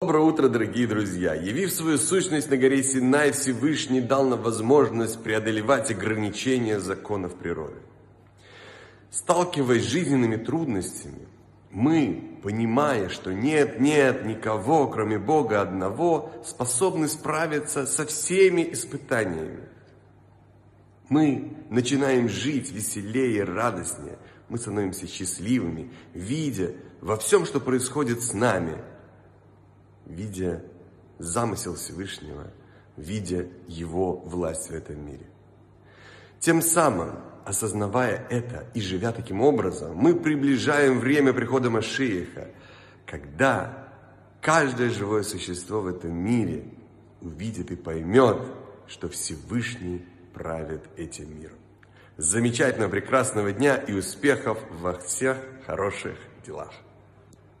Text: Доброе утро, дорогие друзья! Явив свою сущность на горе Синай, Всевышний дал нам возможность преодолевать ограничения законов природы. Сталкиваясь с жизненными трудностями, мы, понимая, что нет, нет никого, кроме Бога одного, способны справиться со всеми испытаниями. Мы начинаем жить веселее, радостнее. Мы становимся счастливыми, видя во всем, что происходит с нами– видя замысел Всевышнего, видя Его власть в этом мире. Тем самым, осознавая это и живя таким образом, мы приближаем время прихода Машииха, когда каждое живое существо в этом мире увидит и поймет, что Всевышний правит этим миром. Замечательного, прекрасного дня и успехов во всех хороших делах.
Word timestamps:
Доброе 0.00 0.22
утро, 0.22 0.48
дорогие 0.48 0.86
друзья! 0.86 1.34
Явив 1.34 1.72
свою 1.72 1.98
сущность 1.98 2.48
на 2.48 2.56
горе 2.56 2.84
Синай, 2.84 3.32
Всевышний 3.32 4.00
дал 4.00 4.28
нам 4.28 4.40
возможность 4.40 5.20
преодолевать 5.20 5.90
ограничения 5.90 6.78
законов 6.78 7.34
природы. 7.34 7.80
Сталкиваясь 9.10 9.82
с 9.82 9.88
жизненными 9.88 10.36
трудностями, 10.36 11.26
мы, 11.72 12.38
понимая, 12.44 13.08
что 13.08 13.34
нет, 13.34 13.80
нет 13.80 14.24
никого, 14.24 14.86
кроме 14.86 15.18
Бога 15.18 15.62
одного, 15.62 16.30
способны 16.44 17.08
справиться 17.08 17.84
со 17.84 18.06
всеми 18.06 18.72
испытаниями. 18.72 19.64
Мы 21.08 21.56
начинаем 21.70 22.28
жить 22.28 22.70
веселее, 22.70 23.42
радостнее. 23.42 24.18
Мы 24.48 24.58
становимся 24.58 25.08
счастливыми, 25.08 25.90
видя 26.14 26.70
во 27.00 27.16
всем, 27.16 27.44
что 27.44 27.58
происходит 27.58 28.22
с 28.22 28.32
нами– 28.32 28.78
видя 30.08 30.64
замысел 31.18 31.74
Всевышнего, 31.74 32.50
видя 32.96 33.46
Его 33.66 34.16
власть 34.16 34.70
в 34.70 34.74
этом 34.74 35.04
мире. 35.04 35.26
Тем 36.40 36.62
самым, 36.62 37.18
осознавая 37.44 38.26
это 38.30 38.66
и 38.74 38.80
живя 38.80 39.12
таким 39.12 39.40
образом, 39.40 39.96
мы 39.96 40.14
приближаем 40.14 40.98
время 40.98 41.32
прихода 41.32 41.70
Машииха, 41.70 42.48
когда 43.06 43.88
каждое 44.40 44.90
живое 44.90 45.22
существо 45.22 45.80
в 45.80 45.86
этом 45.88 46.12
мире 46.12 46.64
увидит 47.20 47.70
и 47.70 47.76
поймет, 47.76 48.38
что 48.86 49.08
Всевышний 49.08 50.04
правит 50.32 50.84
этим 50.96 51.38
миром. 51.38 51.56
Замечательного, 52.16 52.90
прекрасного 52.90 53.52
дня 53.52 53.76
и 53.76 53.92
успехов 53.92 54.58
во 54.70 54.94
всех 54.94 55.36
хороших 55.66 56.16
делах. 56.44 56.72